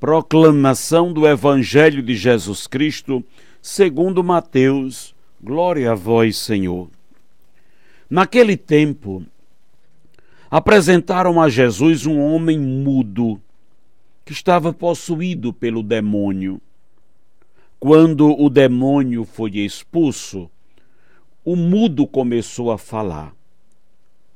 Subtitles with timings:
[0.00, 3.22] Proclamação do Evangelho de Jesus Cristo,
[3.60, 5.14] segundo Mateus.
[5.38, 6.88] Glória a vós, Senhor.
[8.08, 9.22] Naquele tempo,
[10.50, 13.38] apresentaram a Jesus um homem mudo
[14.24, 16.62] que estava possuído pelo demônio.
[17.78, 20.50] Quando o demônio foi expulso,
[21.44, 23.34] o mudo começou a falar.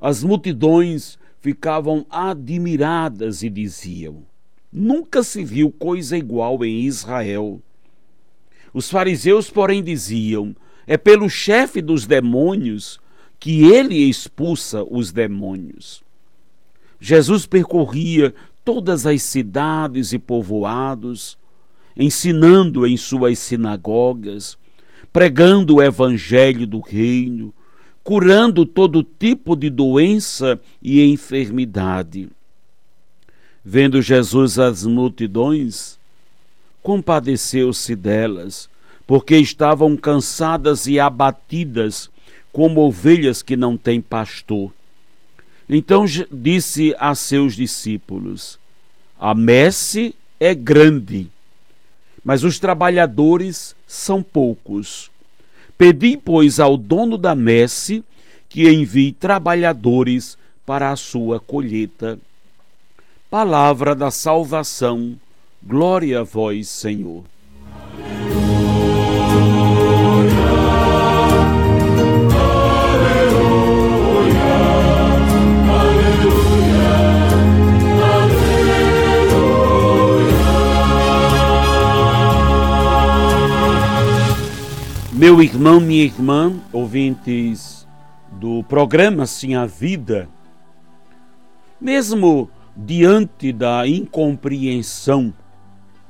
[0.00, 4.29] As multidões ficavam admiradas e diziam:
[4.72, 7.60] Nunca se viu coisa igual em Israel.
[8.72, 10.54] Os fariseus, porém, diziam:
[10.86, 13.00] É pelo chefe dos demônios
[13.38, 16.02] que ele expulsa os demônios.
[17.00, 21.38] Jesus percorria todas as cidades e povoados,
[21.96, 24.56] ensinando em suas sinagogas,
[25.12, 27.52] pregando o evangelho do reino,
[28.04, 32.28] curando todo tipo de doença e enfermidade.
[33.64, 35.98] Vendo Jesus as multidões,
[36.82, 38.68] compadeceu-se delas,
[39.06, 42.08] porque estavam cansadas e abatidas,
[42.52, 44.72] como ovelhas que não têm pastor.
[45.68, 48.58] Então disse a seus discípulos:
[49.18, 51.28] A messe é grande,
[52.24, 55.10] mas os trabalhadores são poucos.
[55.76, 58.04] Pedi, pois, ao dono da messe
[58.48, 60.36] que envie trabalhadores
[60.66, 62.18] para a sua colheita.
[63.30, 65.16] Palavra da salvação,
[65.62, 67.22] glória a vós, Senhor.
[85.12, 87.86] Meu irmão, minha irmã, ouvintes
[88.32, 90.28] do programa Sim a Vida,
[91.80, 95.34] mesmo diante da incompreensão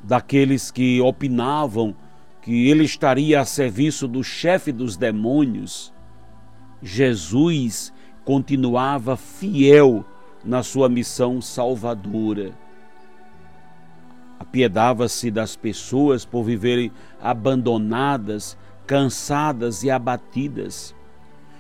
[0.03, 1.95] daqueles que opinavam
[2.43, 5.93] que ele estaria a serviço do chefe dos demônios,
[6.83, 7.93] Jesus
[8.25, 10.05] continuava fiel
[10.45, 12.53] na sua missão salvadora.
[14.39, 18.57] Apiedava-se das pessoas por viverem abandonadas
[18.91, 20.97] cansadas e abatidas.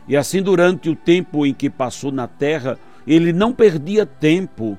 [0.09, 4.77] E assim, durante o tempo em que passou na terra, ele não perdia tempo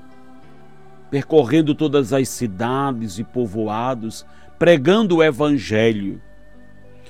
[1.12, 4.24] percorrendo todas as cidades e povoados,
[4.58, 6.18] pregando o Evangelho,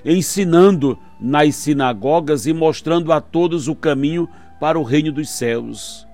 [0.05, 6.05] ensinando nas sinagogas e mostrando a todos o caminho para o reino dos céus.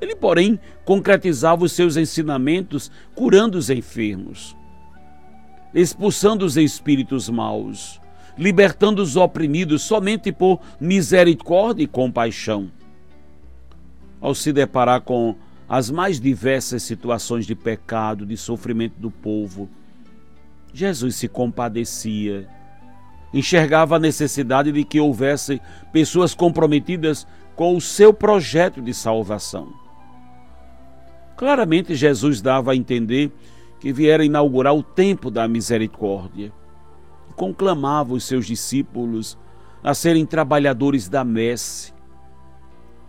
[0.00, 4.56] Ele, porém, concretizava os seus ensinamentos curando os enfermos,
[5.72, 8.00] expulsando os espíritos maus,
[8.36, 12.72] libertando os oprimidos somente por misericórdia e compaixão.
[14.20, 15.36] Ao se deparar com
[15.70, 19.70] as mais diversas situações de pecado, de sofrimento do povo,
[20.74, 22.48] Jesus se compadecia,
[23.32, 25.60] enxergava a necessidade de que houvesse
[25.92, 29.72] pessoas comprometidas com o seu projeto de salvação.
[31.36, 33.30] Claramente, Jesus dava a entender
[33.78, 36.52] que viera inaugurar o tempo da misericórdia.
[37.36, 39.38] Conclamava os seus discípulos
[39.84, 41.94] a serem trabalhadores da messe,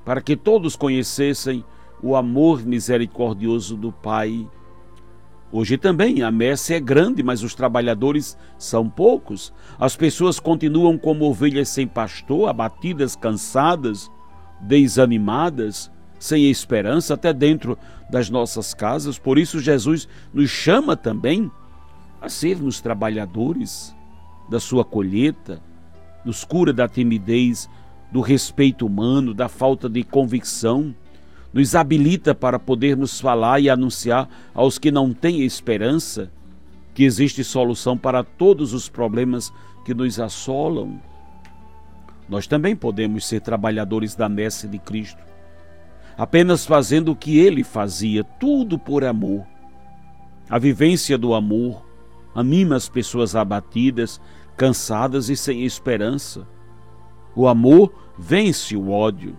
[0.06, 1.66] para que todos conhecessem
[2.02, 4.48] o amor misericordioso do Pai.
[5.52, 9.54] Hoje também a messe é grande, mas os trabalhadores são poucos.
[9.78, 14.10] As pessoas continuam como ovelhas sem pastor, abatidas, cansadas,
[14.62, 17.78] desanimadas, sem esperança, até dentro
[18.10, 19.20] das nossas casas.
[19.20, 21.52] Por isso, Jesus nos chama também
[22.22, 23.94] a sermos trabalhadores
[24.50, 25.62] da sua colheita,
[26.24, 27.70] nos cura da timidez,
[28.12, 30.94] do respeito humano, da falta de convicção,
[31.54, 36.32] nos habilita para podermos falar e anunciar aos que não têm esperança
[36.94, 39.52] que existe solução para todos os problemas
[39.86, 41.00] que nos assolam.
[42.28, 45.22] Nós também podemos ser trabalhadores da messe de Cristo,
[46.18, 49.46] apenas fazendo o que ele fazia, tudo por amor.
[50.50, 51.86] A vivência do amor
[52.34, 54.22] anima as pessoas abatidas,
[54.56, 56.48] cansadas e sem esperança.
[57.36, 59.38] O amor vence o ódio,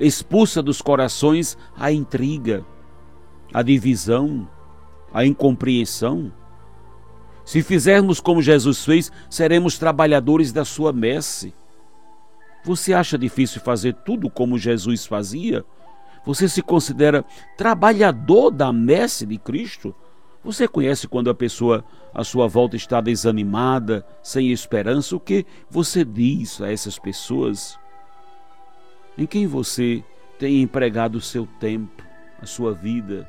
[0.00, 2.64] expulsa dos corações a intriga,
[3.52, 4.48] a divisão,
[5.12, 6.32] a incompreensão.
[7.44, 11.52] Se fizermos como Jesus fez, seremos trabalhadores da sua messe.
[12.64, 15.64] Você acha difícil fazer tudo como Jesus fazia?
[16.24, 17.24] Você se considera
[17.56, 19.94] trabalhador da messe de Cristo?
[20.44, 25.16] Você conhece quando a pessoa à sua volta está desanimada, sem esperança?
[25.16, 27.78] O que você diz a essas pessoas?
[29.18, 30.04] Em quem você
[30.38, 32.02] tem empregado o seu tempo,
[32.40, 33.28] a sua vida?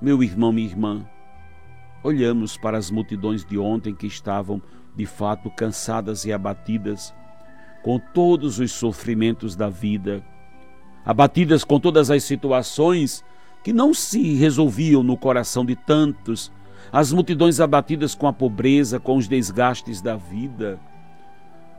[0.00, 1.04] Meu irmão, minha irmã,
[2.04, 4.62] olhamos para as multidões de ontem que estavam
[4.94, 7.14] de fato cansadas e abatidas
[7.82, 10.22] com todos os sofrimentos da vida,
[11.04, 13.24] abatidas com todas as situações
[13.64, 16.52] que não se resolviam no coração de tantos,
[16.92, 20.78] as multidões abatidas com a pobreza, com os desgastes da vida.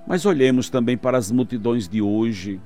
[0.07, 2.59] Mas olhemos também para as multidões de hoje,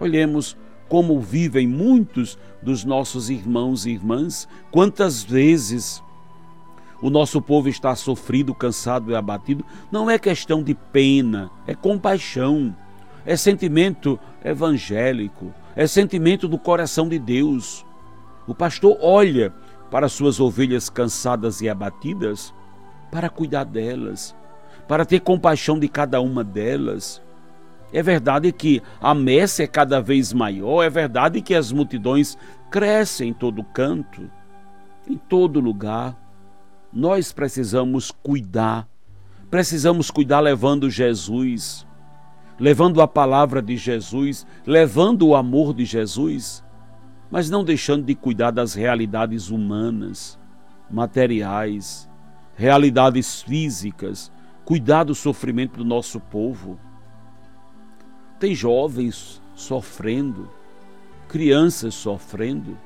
[0.00, 0.56] olhemos
[0.88, 6.02] como vivem muitos dos nossos irmãos e irmãs, quantas vezes
[7.00, 12.74] o nosso povo está sofrido, cansado e abatido, não é questão de pena, é compaixão,
[13.24, 17.86] é sentimento evangélico, é sentimento do coração de Deus.
[18.46, 19.54] O pastor olha
[19.90, 22.52] para suas ovelhas cansadas e abatidas
[23.10, 24.34] para cuidar delas,
[24.86, 27.22] para ter compaixão de cada uma delas.
[27.92, 32.38] É verdade que a messe é cada vez maior, é verdade que as multidões
[32.70, 34.30] crescem em todo canto,
[35.08, 36.16] em todo lugar
[36.92, 38.88] nós precisamos cuidar.
[39.50, 41.86] Precisamos cuidar levando Jesus,
[42.58, 46.64] levando a palavra de Jesus, levando o amor de Jesus,
[47.30, 50.38] mas não deixando de cuidar das realidades humanas,
[50.90, 52.08] materiais,
[52.56, 54.32] realidades físicas,
[54.64, 56.78] cuidar do sofrimento do nosso povo.
[58.40, 60.50] Tem jovens sofrendo,
[61.28, 62.76] crianças sofrendo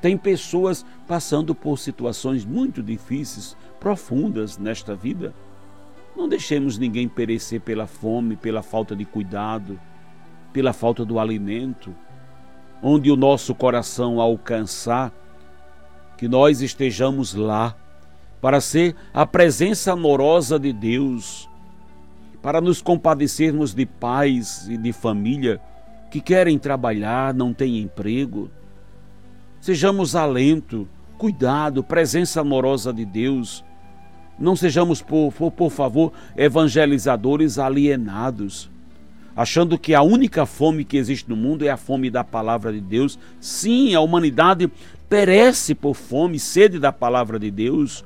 [0.00, 5.34] tem pessoas passando por situações muito difíceis, profundas nesta vida.
[6.16, 9.78] Não deixemos ninguém perecer pela fome, pela falta de cuidado,
[10.52, 11.94] pela falta do alimento.
[12.80, 15.12] Onde o nosso coração alcançar,
[16.16, 17.76] que nós estejamos lá
[18.40, 21.48] para ser a presença amorosa de Deus,
[22.42, 25.60] para nos compadecermos de pais e de família
[26.10, 28.50] que querem trabalhar, não têm emprego
[29.60, 30.88] Sejamos alento,
[31.18, 33.64] cuidado, presença amorosa de Deus.
[34.38, 38.70] Não sejamos, por, por, favor, evangelizadores alienados,
[39.34, 42.80] achando que a única fome que existe no mundo é a fome da palavra de
[42.80, 43.18] Deus.
[43.40, 44.70] Sim, a humanidade
[45.08, 48.04] perece por fome, sede da palavra de Deus,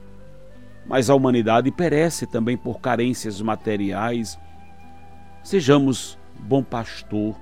[0.86, 4.38] mas a humanidade perece também por carências materiais.
[5.42, 7.36] Sejamos bom pastor.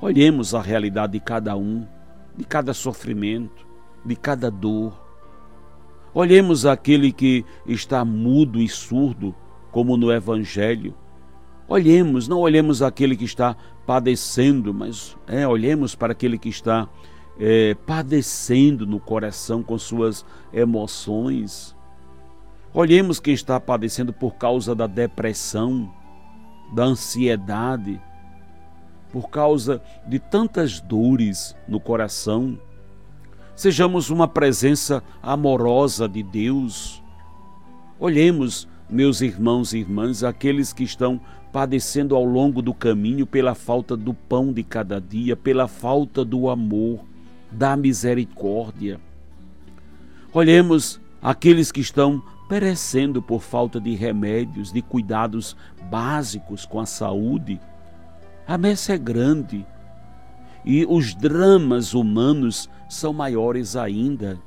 [0.00, 1.86] Olhemos a realidade de cada um
[2.36, 3.66] de cada sofrimento,
[4.04, 5.00] de cada dor.
[6.14, 9.34] Olhemos aquele que está mudo e surdo,
[9.70, 10.94] como no Evangelho.
[11.66, 13.56] Olhemos, não olhemos aquele que está
[13.86, 16.88] padecendo, mas é, olhemos para aquele que está
[17.38, 21.74] é, padecendo no coração com suas emoções.
[22.74, 25.92] Olhemos quem está padecendo por causa da depressão,
[26.74, 28.00] da ansiedade,
[29.12, 32.58] por causa de tantas dores no coração.
[33.54, 37.02] Sejamos uma presença amorosa de Deus.
[38.00, 41.20] Olhemos, meus irmãos e irmãs, aqueles que estão
[41.52, 46.48] padecendo ao longo do caminho pela falta do pão de cada dia, pela falta do
[46.48, 47.00] amor,
[47.50, 48.98] da misericórdia.
[50.32, 55.56] Olhemos aqueles que estão perecendo por falta de remédios, de cuidados
[55.90, 57.58] básicos com a saúde
[58.46, 59.64] a messe é grande
[60.62, 64.38] e os dramas humanos são maiores ainda.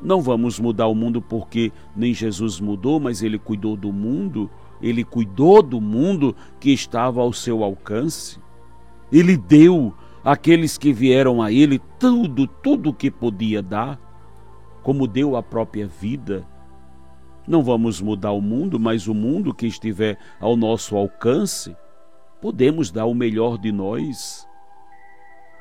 [0.00, 4.48] Não vamos mudar o mundo porque nem Jesus mudou, mas ele cuidou do mundo,
[4.80, 8.38] ele cuidou do mundo que estava ao seu alcance.
[9.10, 9.92] Ele deu
[10.22, 13.98] àqueles que vieram a ele tudo, tudo que podia dar,
[14.84, 16.46] como deu a própria vida.
[17.48, 21.74] Não vamos mudar o mundo, mas o mundo que estiver ao nosso alcance
[22.42, 24.46] podemos dar o melhor de nós.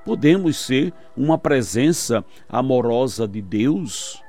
[0.04, 4.22] Podemos ser uma presença amorosa de Deus.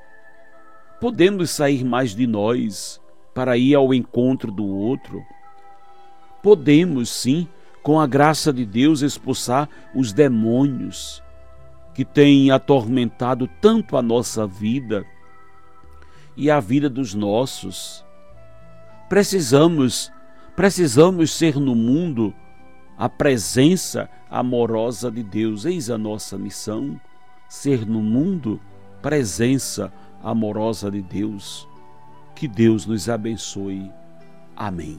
[1.01, 3.01] Podemos sair mais de nós
[3.35, 5.21] para ir ao encontro do outro.
[6.41, 7.49] Podemos, sim,
[7.83, 11.21] com a graça de Deus, expulsar os demônios
[11.93, 15.05] que têm atormentado tanto a nossa vida
[16.39, 18.03] e a vida dos nossos.
[19.11, 20.11] Precisamos
[20.59, 22.35] Precisamos ser no mundo
[22.99, 25.65] a presença amorosa de Deus.
[25.65, 27.01] Eis a nossa missão:
[27.49, 28.61] ser no mundo
[29.01, 31.69] presença amorosa de Deus.
[32.35, 33.89] Que Deus nos abençoe.
[34.57, 34.99] Amém.